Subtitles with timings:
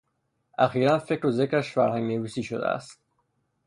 [0.57, 2.99] اخیرا فکر و ذکرش فرهنگ نویسی شده است.